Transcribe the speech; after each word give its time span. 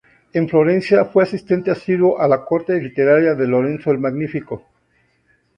En 0.33 0.49
Florencia 0.49 1.05
fue 1.05 1.21
asistente 1.21 1.69
asiduo 1.69 2.17
a 2.19 2.27
la 2.27 2.43
corte 2.43 2.73
literaria 2.81 3.35
de 3.35 3.47
Lorenzo 3.47 3.91
el 3.91 3.99
Magnífico. 3.99 4.65